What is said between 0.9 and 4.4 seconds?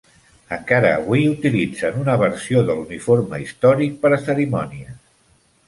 avui utilitzen una versió de l'uniforme històric per a